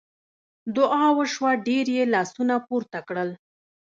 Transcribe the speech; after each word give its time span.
دعا 0.75 1.05
وشوه 1.19 1.51
ډېر 1.67 1.85
یې 1.95 2.03
لاسونه 2.13 2.55
پورته 2.67 2.99
کړل. 3.07 3.29